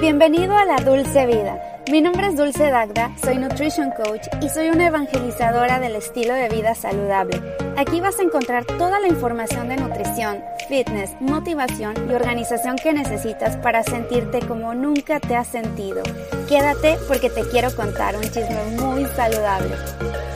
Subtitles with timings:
[0.00, 1.60] Bienvenido a la Dulce Vida.
[1.90, 6.48] Mi nombre es Dulce Dagda, soy Nutrition Coach y soy una evangelizadora del estilo de
[6.48, 7.42] vida saludable.
[7.76, 13.56] Aquí vas a encontrar toda la información de nutrición, fitness, motivación y organización que necesitas
[13.56, 16.04] para sentirte como nunca te has sentido.
[16.48, 19.74] Quédate porque te quiero contar un chisme muy saludable.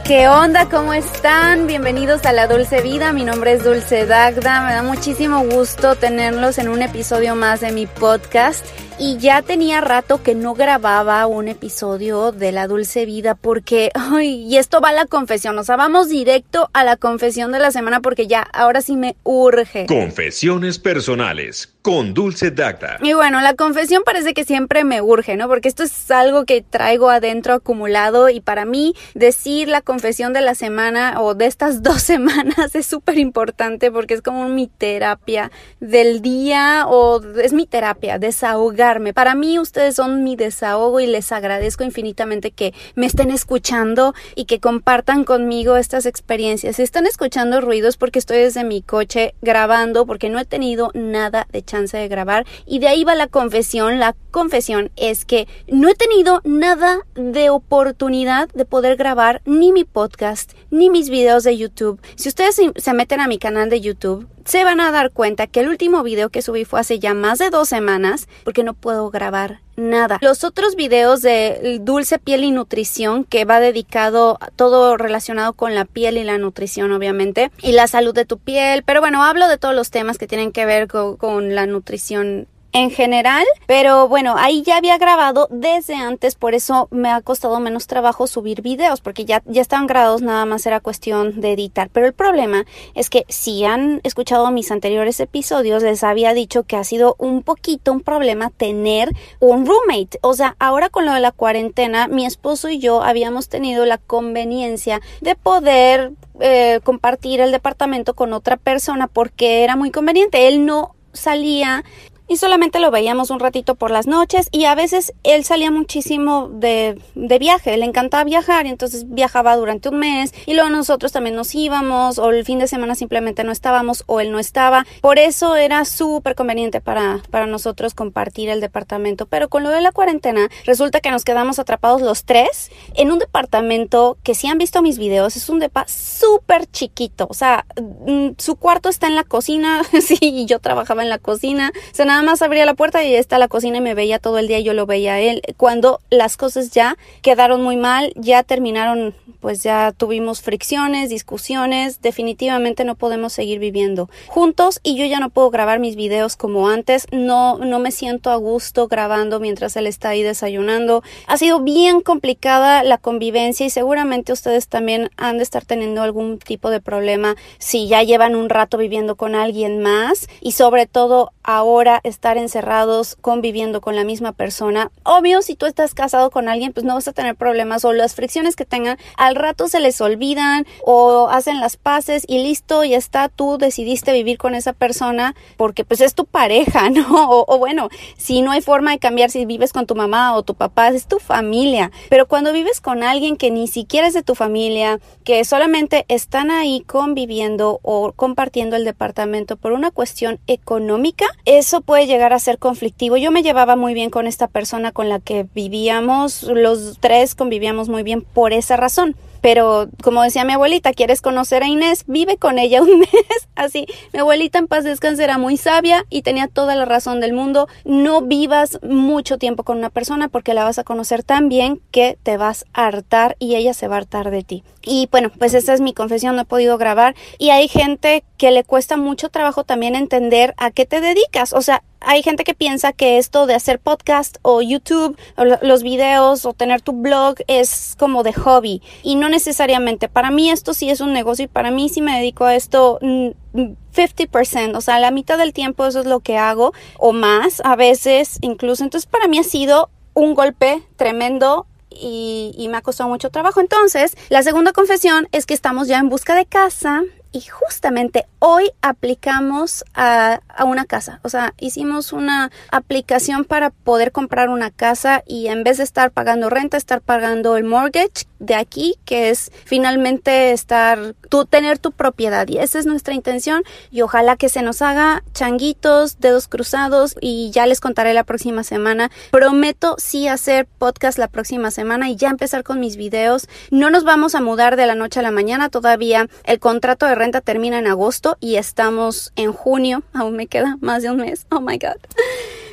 [0.04, 0.68] ¿Qué onda?
[0.68, 1.66] ¿Cómo están?
[1.66, 3.14] Bienvenidos a La Dulce Vida.
[3.14, 4.66] Mi nombre es Dulce Dagda.
[4.66, 8.66] Me da muchísimo gusto tenerlos en un episodio más de mi podcast.
[8.98, 14.44] Y ya tenía rato que no grababa un episodio de La Dulce Vida porque, ay,
[14.44, 17.72] y esto va a la confesión, o sea, vamos directo a la confesión de la
[17.72, 19.86] semana porque ya, ahora sí me urge.
[19.86, 22.98] Confesiones personales con Dulce Dacta.
[23.02, 25.48] Y bueno, la confesión parece que siempre me urge, ¿no?
[25.48, 30.40] Porque esto es algo que traigo adentro acumulado y para mí decir la confesión de
[30.40, 35.50] la semana o de estas dos semanas es súper importante porque es como mi terapia
[35.80, 41.32] del día o es mi terapia, desahogar para mí ustedes son mi desahogo y les
[41.32, 46.76] agradezco infinitamente que me estén escuchando y que compartan conmigo estas experiencias.
[46.76, 51.46] Si están escuchando ruidos porque estoy desde mi coche grabando porque no he tenido nada
[51.50, 53.98] de chance de grabar y de ahí va la confesión.
[53.98, 59.84] La confesión es que no he tenido nada de oportunidad de poder grabar ni mi
[59.84, 62.00] podcast ni mis videos de YouTube.
[62.16, 65.60] Si ustedes se meten a mi canal de YouTube, se van a dar cuenta que
[65.60, 69.10] el último video que subí fue hace ya más de dos semanas porque no puedo
[69.10, 70.18] grabar nada.
[70.20, 75.74] Los otros videos de dulce piel y nutrición que va dedicado a todo relacionado con
[75.74, 79.48] la piel y la nutrición obviamente y la salud de tu piel, pero bueno, hablo
[79.48, 84.08] de todos los temas que tienen que ver con, con la nutrición en general, pero
[84.08, 88.62] bueno, ahí ya había grabado desde antes, por eso me ha costado menos trabajo subir
[88.62, 91.90] videos, porque ya, ya estaban grabados, nada más era cuestión de editar.
[91.92, 92.64] Pero el problema
[92.94, 97.42] es que si han escuchado mis anteriores episodios, les había dicho que ha sido un
[97.42, 100.18] poquito un problema tener un roommate.
[100.22, 103.98] O sea, ahora con lo de la cuarentena, mi esposo y yo habíamos tenido la
[103.98, 110.48] conveniencia de poder eh, compartir el departamento con otra persona porque era muy conveniente.
[110.48, 111.84] Él no salía
[112.32, 116.48] y solamente lo veíamos un ratito por las noches y a veces él salía muchísimo
[116.48, 121.12] de, de viaje, le encantaba viajar y entonces viajaba durante un mes y luego nosotros
[121.12, 124.86] también nos íbamos o el fin de semana simplemente no estábamos o él no estaba.
[125.02, 129.26] Por eso era súper conveniente para, para nosotros compartir el departamento.
[129.26, 133.18] Pero con lo de la cuarentena resulta que nos quedamos atrapados los tres en un
[133.18, 137.26] departamento que si han visto mis videos es un depa súper chiquito.
[137.28, 141.72] O sea, mm, su cuarto está en la cocina, sí, yo trabajaba en la cocina.
[141.98, 144.48] O nada más abría la puerta y está la cocina y me veía todo el
[144.48, 145.42] día y yo lo veía a él.
[145.56, 152.84] Cuando las cosas ya quedaron muy mal, ya terminaron, pues ya tuvimos fricciones, discusiones, definitivamente
[152.84, 157.06] no podemos seguir viviendo juntos y yo ya no puedo grabar mis videos como antes,
[157.10, 161.02] no, no me siento a gusto grabando mientras él está ahí desayunando.
[161.26, 166.38] Ha sido bien complicada la convivencia y seguramente ustedes también han de estar teniendo algún
[166.38, 171.32] tipo de problema si ya llevan un rato viviendo con alguien más y sobre todo
[171.44, 174.90] ahora estar encerrados conviviendo con la misma persona.
[175.04, 178.14] Obvio, si tú estás casado con alguien, pues no vas a tener problemas o las
[178.14, 182.96] fricciones que tengan al rato se les olvidan o hacen las paces y listo, ya
[182.96, 187.30] está, tú decidiste vivir con esa persona porque pues es tu pareja, ¿no?
[187.30, 190.42] O, o bueno, si no hay forma de cambiar si vives con tu mamá o
[190.42, 191.90] tu papá, es tu familia.
[192.08, 196.50] Pero cuando vives con alguien que ni siquiera es de tu familia, que solamente están
[196.50, 202.58] ahí conviviendo o compartiendo el departamento por una cuestión económica, eso puede llegar a ser
[202.58, 203.16] conflictivo.
[203.16, 207.88] Yo me llevaba muy bien con esta persona con la que vivíamos, los tres convivíamos
[207.88, 209.16] muy bien por esa razón.
[209.42, 212.04] Pero como decía mi abuelita, ¿quieres conocer a Inés?
[212.06, 213.10] Vive con ella un mes.
[213.54, 217.34] Así, mi abuelita en paz descanse era muy sabia y tenía toda la razón del
[217.34, 217.68] mundo.
[217.84, 222.16] No vivas mucho tiempo con una persona porque la vas a conocer tan bien que
[222.22, 224.64] te vas a hartar y ella se va a hartar de ti.
[224.82, 227.14] Y bueno, pues esa es mi confesión, no he podido grabar.
[227.38, 231.52] Y hay gente que le cuesta mucho trabajo también entender a qué te dedicas.
[231.52, 235.82] O sea, hay gente que piensa que esto de hacer podcast o YouTube o los
[235.82, 240.08] videos o tener tu blog es como de hobby y no necesariamente.
[240.08, 242.98] Para mí esto sí es un negocio y para mí sí me dedico a esto
[243.00, 247.76] 50%, o sea, la mitad del tiempo eso es lo que hago o más a
[247.76, 248.84] veces incluso.
[248.84, 253.60] Entonces para mí ha sido un golpe tremendo y, me ha costado mucho trabajo.
[253.60, 258.70] Entonces, la segunda confesión es que estamos ya en busca de casa y justamente hoy
[258.82, 261.20] aplicamos a, a, una casa.
[261.22, 266.10] O sea, hicimos una aplicación para poder comprar una casa y en vez de estar
[266.10, 271.92] pagando renta, estar pagando el mortgage de aquí, que es finalmente estar, tú tener tu
[271.92, 272.46] propiedad.
[272.48, 277.50] Y esa es nuestra intención y ojalá que se nos haga changuitos, dedos cruzados y
[277.52, 279.10] ya les contaré la próxima semana.
[279.30, 283.48] Prometo sí hacer podcast la próxima semana y ya empezar con mis videos.
[283.70, 286.28] No nos vamos a mudar de la noche a la mañana todavía.
[286.44, 290.02] El contrato de renta termina en agosto y estamos en junio.
[290.12, 291.46] Aún me queda más de un mes.
[291.50, 292.00] Oh my God.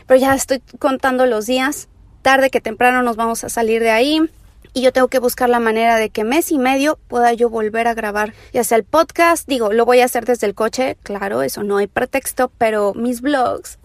[0.08, 1.88] Pero ya estoy contando los días.
[2.24, 4.22] Tarde que temprano nos vamos a salir de ahí.
[4.74, 7.88] Y yo tengo que buscar la manera de que mes y medio pueda yo volver
[7.88, 11.42] a grabar, ya sea el podcast, digo, lo voy a hacer desde el coche, claro,
[11.42, 13.80] eso no hay pretexto, pero mis vlogs,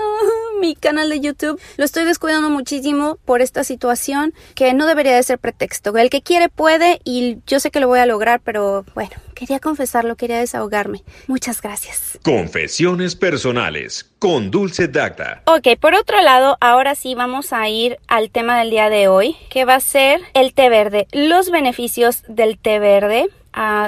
[0.61, 5.23] mi canal de YouTube, lo estoy descuidando muchísimo por esta situación que no debería de
[5.23, 5.97] ser pretexto.
[5.97, 9.61] El que quiere puede y yo sé que lo voy a lograr, pero bueno, quería
[9.61, 11.03] confesarlo, quería desahogarme.
[11.27, 12.19] Muchas gracias.
[12.23, 15.43] Confesiones personales con Dulce Dacta.
[15.47, 19.37] Ok, por otro lado, ahora sí vamos a ir al tema del día de hoy,
[19.51, 23.29] que va a ser el té verde, los beneficios del té verde.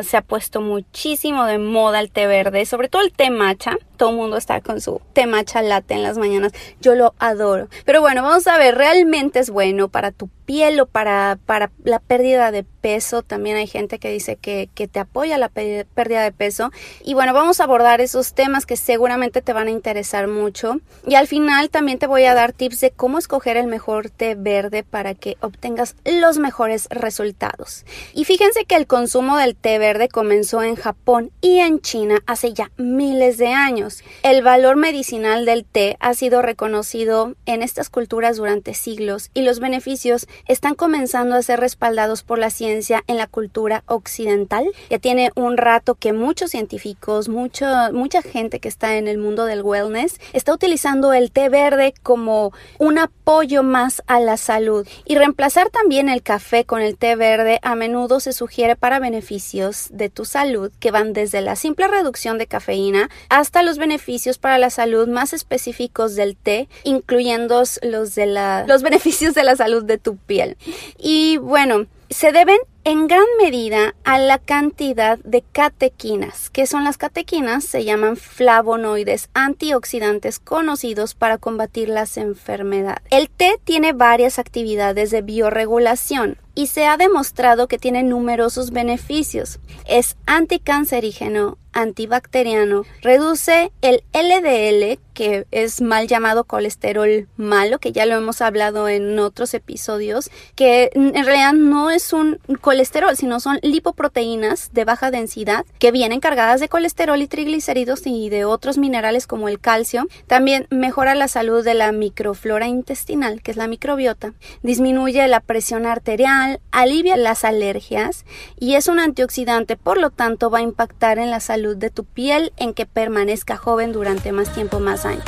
[0.03, 3.77] Se ha puesto muchísimo de moda el té verde, sobre todo el té matcha.
[3.97, 6.53] Todo el mundo está con su té matcha latte en las mañanas.
[6.81, 7.69] Yo lo adoro.
[7.85, 11.99] Pero bueno, vamos a ver, ¿realmente es bueno para tu piel o para, para la
[11.99, 13.23] pérdida de peso?
[13.23, 16.71] También hay gente que dice que, que te apoya la pérdida de peso.
[17.03, 20.79] Y bueno, vamos a abordar esos temas que seguramente te van a interesar mucho.
[21.05, 24.37] Y al final también te voy a dar tips de cómo escoger el mejor té
[24.37, 27.85] verde para que obtengas los mejores resultados.
[28.15, 32.53] Y fíjense que el consumo del té verde comenzó en Japón y en China hace
[32.53, 34.05] ya miles de años.
[34.23, 39.59] El valor medicinal del té ha sido reconocido en estas culturas durante siglos y los
[39.59, 42.76] beneficios están comenzando a ser respaldados por la ciencia
[43.07, 44.67] en la cultura occidental.
[44.91, 49.45] Ya tiene un rato que muchos científicos, mucho, mucha gente que está en el mundo
[49.45, 55.17] del wellness está utilizando el té verde como un apoyo más a la salud y
[55.17, 60.11] reemplazar también el café con el té verde a menudo se sugiere para beneficios de
[60.11, 64.71] tu salud que van desde la simple reducción de cafeína hasta los beneficios para la
[64.71, 69.99] salud más específicos del té, incluyendo los de la, los beneficios de la salud de
[69.99, 70.57] tu piel.
[70.99, 76.51] Y bueno, se deben en gran medida a la cantidad de catequinas.
[76.51, 77.65] que son las catequinas?
[77.65, 83.03] Se llaman flavonoides antioxidantes conocidos para combatir las enfermedades.
[83.11, 89.59] El té tiene varias actividades de bioregulación y se ha demostrado que tiene numerosos beneficios.
[89.87, 98.17] Es anticancerígeno, antibacteriano, reduce el LDL, que es mal llamado colesterol malo, que ya lo
[98.17, 104.75] hemos hablado en otros episodios, que en realidad no es un colesterol, sino son lipoproteínas
[104.75, 109.49] de baja densidad que vienen cargadas de colesterol y triglicéridos y de otros minerales como
[109.49, 110.07] el calcio.
[110.27, 115.87] También mejora la salud de la microflora intestinal, que es la microbiota, disminuye la presión
[115.87, 118.27] arterial, alivia las alergias
[118.61, 122.05] y es un antioxidante, por lo tanto va a impactar en la salud de tu
[122.05, 125.25] piel en que permanezca joven durante más tiempo, más años.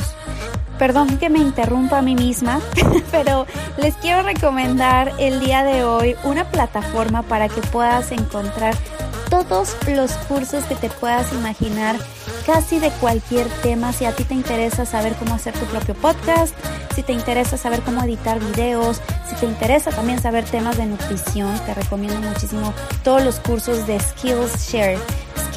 [0.77, 2.61] Perdón que me interrumpa a mí misma,
[3.11, 3.45] pero
[3.77, 8.75] les quiero recomendar el día de hoy una plataforma para que puedas encontrar
[9.29, 11.97] todos los cursos que te puedas imaginar,
[12.45, 13.93] casi de cualquier tema.
[13.93, 16.53] Si a ti te interesa saber cómo hacer tu propio podcast,
[16.95, 21.57] si te interesa saber cómo editar videos, si te interesa también saber temas de nutrición,
[21.65, 22.73] te recomiendo muchísimo
[23.03, 24.97] todos los cursos de Skillshare.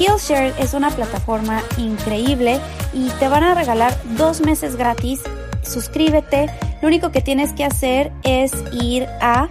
[0.03, 2.59] Skillshare es una plataforma increíble
[2.91, 5.21] y te van a regalar dos meses gratis.
[5.61, 6.49] Suscríbete.
[6.81, 9.47] Lo único que tienes que hacer es ir a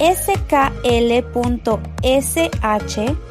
[0.00, 1.14] skl.sh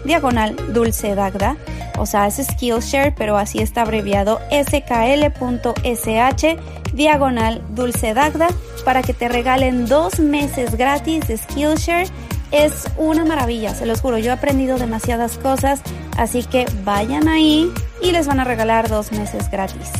[0.05, 1.57] diagonal dulce dagda.
[1.97, 6.45] O sea, es Skillshare, pero así está abreviado skl.sh
[6.93, 8.47] diagonal dulce dagda
[8.85, 12.07] para que te regalen dos meses gratis de Skillshare
[12.53, 14.19] es una maravilla, se los juro.
[14.19, 15.81] Yo he aprendido demasiadas cosas,
[16.17, 19.91] así que vayan ahí y les van a regalar dos meses gratis.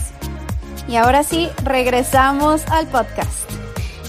[0.88, 3.50] Y ahora sí, regresamos al podcast.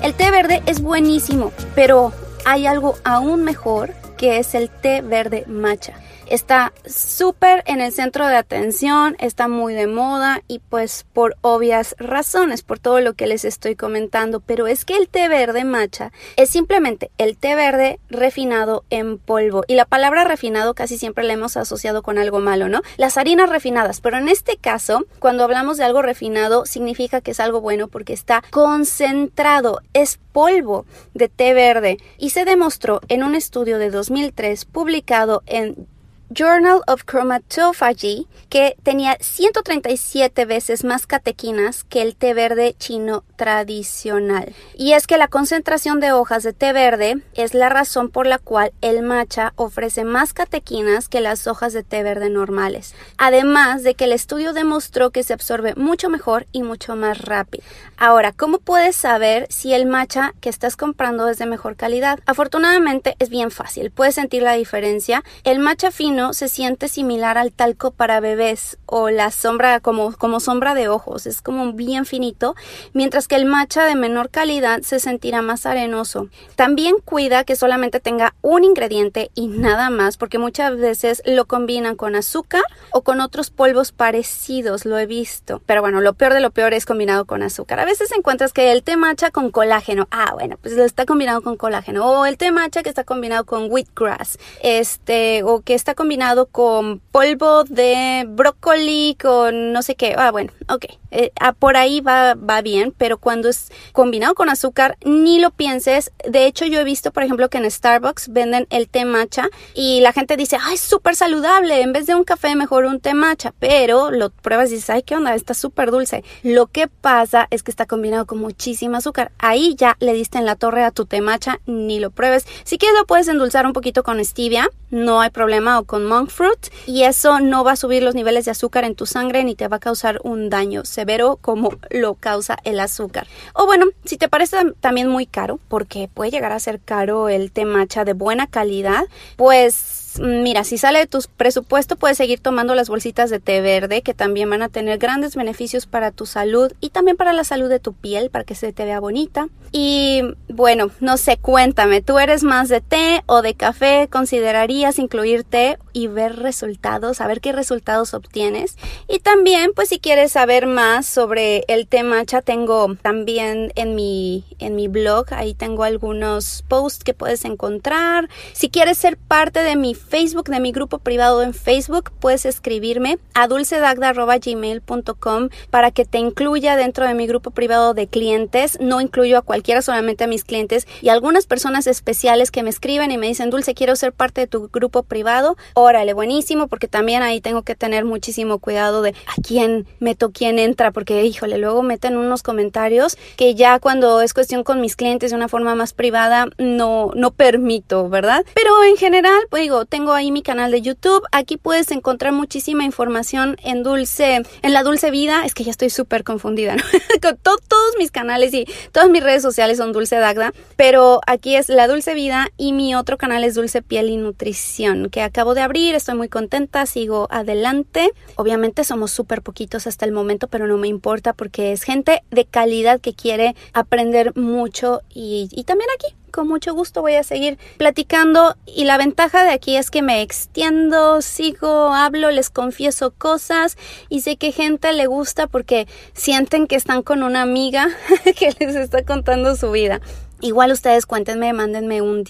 [0.03, 2.13] El té verde es buenísimo, pero
[2.45, 5.95] hay algo aún mejor que es el té verde matcha
[6.29, 11.95] está súper en el centro de atención, está muy de moda y pues por obvias
[11.99, 16.13] razones, por todo lo que les estoy comentando, pero es que el té verde matcha
[16.37, 19.65] es simplemente el té verde refinado en polvo.
[19.69, 22.83] Y la palabra refinado casi siempre la hemos asociado con algo malo, ¿no?
[22.97, 27.41] Las harinas refinadas, pero en este caso, cuando hablamos de algo refinado, significa que es
[27.41, 31.99] algo bueno porque está concentrado, es polvo de té verde.
[32.19, 35.87] Y se demostró en un estudio de 2003 publicado en
[36.31, 44.55] Journal of Chromatophagy que tenía 137 veces más catequinas que el té verde chino tradicional.
[44.75, 48.39] Y es que la concentración de hojas de té verde es la razón por la
[48.39, 52.95] cual el matcha ofrece más catequinas que las hojas de té verde normales.
[53.19, 57.65] Además de que el estudio demostró que se absorbe mucho mejor y mucho más rápido.
[57.97, 62.21] Ahora, ¿cómo puedes saber si el matcha que estás comprando es de mejor calidad?
[62.27, 65.23] Afortunadamente es bien fácil, puedes sentir la diferencia.
[65.45, 70.41] El matcha fino se siente similar al talco para bebés o la sombra como, como
[70.41, 72.55] sombra de ojos, es como bien finito,
[72.93, 76.29] mientras que el matcha de menor calidad se sentirá más arenoso.
[76.57, 81.97] También cuida que solamente tenga un ingrediente y nada más, porque muchas veces lo combinan
[81.97, 82.63] con azúcar
[82.93, 85.63] o con otros polvos parecidos, lo he visto.
[85.67, 87.81] Pero bueno, lo peor de lo peor es combinado con azúcar.
[87.81, 91.43] A veces encuentras que el té matcha con colágeno, ah, bueno, pues lo está combinado
[91.43, 95.95] con colágeno, o el té matcha que está combinado con wheatgrass, este, o que está
[95.95, 101.77] combinado con polvo de brócoli, con no sé qué, ah, bueno, ok, eh, ah, por
[101.77, 106.11] ahí va, bien, pero cuando es combinado con azúcar, ni lo pienses.
[106.29, 110.01] De hecho, yo he visto, por ejemplo, que en Starbucks venden el té matcha y
[110.01, 113.55] la gente dice, ay, súper saludable, en vez de un café mejor un té matcha,
[113.61, 116.25] pero lo pruebas y dices, ay, qué onda, está súper dulce.
[116.43, 119.31] Lo que pasa es que está combinado con muchísimo azúcar.
[119.39, 122.45] Ahí ya le diste en la torre a tu té matcha, ni lo pruebes.
[122.65, 126.31] Si quieres lo puedes endulzar un poquito con stevia, no hay problema, o con monk
[126.31, 129.55] fruit, y eso no va a subir los niveles de azúcar en tu sangre ni
[129.55, 131.04] te va a causar un daño severo
[131.41, 133.27] como lo causa el azúcar.
[133.55, 137.53] O bueno, si te parece también muy caro, porque puede llegar a ser caro el
[137.53, 139.05] té matcha de buena calidad,
[139.37, 144.03] pues mira, si sale de tu presupuesto, puedes seguir tomando las bolsitas de té verde,
[144.03, 147.69] que también van a tener grandes beneficios para tu salud y también para la salud
[147.69, 149.49] de tu piel, para que se te vea bonita.
[149.73, 154.09] Y bueno, no sé, cuéntame, ¿tú eres más de té o de café?
[154.11, 158.77] ¿Considerarías incluir té y ver resultados, a ver qué resultados obtienes?
[159.09, 164.45] Y también, pues si quieres saber más sobre el té matcha, tengo también en mi,
[164.59, 168.29] en mi blog, ahí tengo algunos posts que puedes encontrar.
[168.53, 173.19] Si quieres ser parte de mi Facebook, de mi grupo privado en Facebook, puedes escribirme
[173.35, 178.79] a dulcedagda.gmail.com para que te incluya dentro de mi grupo privado de clientes.
[178.81, 183.11] No incluyo a cualquiera, solamente a mis clientes y algunas personas especiales que me escriben
[183.11, 185.57] y me dicen, Dulce, quiero ser parte de tu grupo privado.
[185.75, 190.59] Órale, buenísimo, porque también ahí tengo que tener muchísimo cuidado de a quién meto, quién
[190.59, 195.31] entra, porque híjole, luego meten unos comentarios que ya cuando es cuestión con mis clientes
[195.31, 198.45] de una forma más privada no, no permito, ¿verdad?
[198.55, 201.23] Pero en general, pues digo, tengo ahí mi canal de YouTube.
[201.31, 205.45] Aquí puedes encontrar muchísima información en Dulce, en la Dulce Vida.
[205.45, 206.83] Es que ya estoy súper confundida, ¿no?
[207.23, 211.69] Con todos mis canales y todas mis redes sociales son Dulce Dagda, pero aquí es
[211.69, 215.61] la Dulce Vida y mi otro canal es Dulce Piel y Nutrición, que acabo de
[215.61, 215.95] abrir.
[215.95, 218.11] Estoy muy contenta, sigo adelante.
[218.35, 222.47] Obviamente somos súper poquitos hasta el momento, pero no me importa porque es gente de
[222.47, 227.59] calidad que quiere aprender mucho y, y también aquí con mucho gusto voy a seguir
[227.79, 233.79] platicando y la ventaja de aquí es que me extiendo, sigo, hablo, les confieso cosas
[234.09, 237.89] y sé que gente le gusta porque sienten que están con una amiga
[238.37, 240.01] que les está contando su vida.
[240.45, 242.23] Igual ustedes cuéntenme, mándenme un,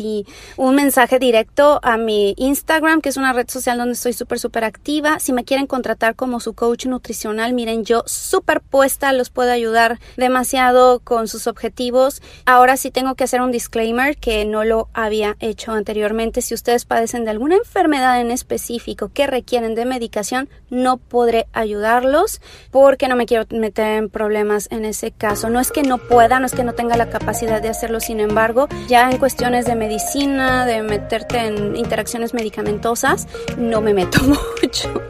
[0.57, 4.63] un mensaje directo a mi Instagram, que es una red social donde estoy súper, súper
[4.63, 5.19] activa.
[5.19, 9.99] Si me quieren contratar como su coach nutricional, miren, yo súper puesta, los puedo ayudar
[10.17, 12.23] demasiado con sus objetivos.
[12.47, 16.41] Ahora sí tengo que hacer un disclaimer que no lo había hecho anteriormente.
[16.41, 22.41] Si ustedes padecen de alguna enfermedad en específico que requieren de medicación, no podré ayudarlos
[22.71, 25.51] porque no me quiero meter en problemas en ese caso.
[25.51, 28.21] No es que no pueda, no es que no tenga la capacidad de hacerlo sin
[28.21, 34.21] embargo, ya en cuestiones de medicina, de meterte en interacciones medicamentosas, no me meto
[34.63, 35.03] mucho.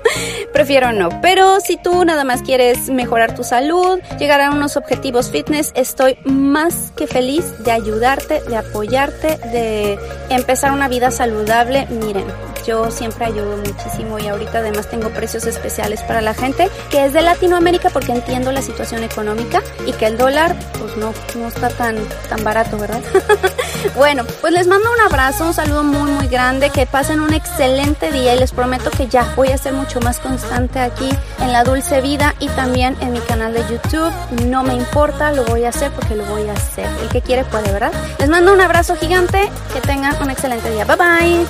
[0.53, 1.09] Prefiero no.
[1.21, 6.17] Pero si tú nada más quieres mejorar tu salud, llegar a unos objetivos fitness, estoy
[6.25, 9.99] más que feliz de ayudarte, de apoyarte, de
[10.31, 11.87] empezar una vida saludable.
[11.91, 12.27] Miren,
[12.66, 17.12] yo siempre ayudo muchísimo y ahorita además tengo precios especiales para la gente que es
[17.12, 21.68] de Latinoamérica porque entiendo la situación económica y que el dólar pues no, no está
[21.68, 21.97] tan,
[22.28, 23.02] tan barato, ¿verdad?
[23.97, 28.11] bueno, pues les mando un abrazo, un saludo muy muy grande, que pasen un excelente
[28.12, 31.09] día y les prometo que ya voy a ser mucho más constante aquí
[31.40, 34.12] en la dulce vida y también en mi canal de YouTube.
[34.47, 36.88] No me importa, lo voy a hacer porque lo voy a hacer.
[37.02, 37.92] El que quiere puede, ¿verdad?
[38.18, 40.85] Les mando un abrazo gigante, que tengan un excelente día.
[40.85, 41.47] Bye bye.